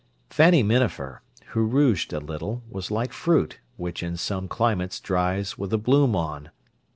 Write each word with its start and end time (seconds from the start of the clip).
Fanny 0.31 0.63
Minafer, 0.63 1.21
who 1.49 1.63
rouged 1.63 2.11
a 2.11 2.17
little, 2.19 2.63
was 2.67 2.89
like 2.89 3.13
fruit 3.13 3.59
which 3.77 4.01
in 4.01 4.17
some 4.17 4.47
climates 4.47 4.99
dries 4.99 5.59
with 5.59 5.69
the 5.69 5.77
bloom 5.77 6.15
on. 6.15 6.49